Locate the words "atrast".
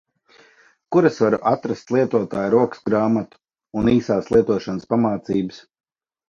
1.51-1.93